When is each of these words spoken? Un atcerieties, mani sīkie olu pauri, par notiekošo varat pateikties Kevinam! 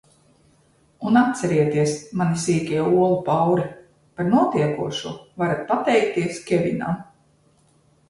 Un 1.09 1.19
atcerieties, 1.19 1.93
mani 2.21 2.41
sīkie 2.45 2.81
olu 2.85 3.11
pauri, 3.29 3.69
par 4.17 4.31
notiekošo 4.33 5.15
varat 5.45 5.65
pateikties 5.73 6.45
Kevinam! 6.53 7.03